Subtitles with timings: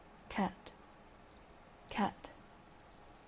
[0.29, 0.71] Cat!…
[1.91, 2.31] Cat!